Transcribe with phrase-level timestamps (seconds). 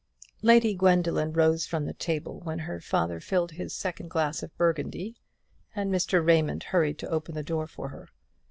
[0.41, 5.15] Lady Gwendoline rose from the table when her father filled his second glass of Burgundy,
[5.75, 6.25] and Mr.
[6.25, 8.09] Raymond hurried to open the door for her.